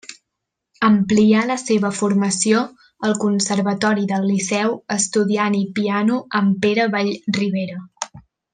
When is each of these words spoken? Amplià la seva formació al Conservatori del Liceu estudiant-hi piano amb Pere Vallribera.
Amplià 0.85 1.43
la 1.49 1.57
seva 1.63 1.91
formació 1.97 2.63
al 3.09 3.13
Conservatori 3.25 4.07
del 4.13 4.25
Liceu 4.31 4.73
estudiant-hi 4.97 5.63
piano 5.83 6.19
amb 6.41 6.57
Pere 6.67 6.89
Vallribera. 6.99 7.79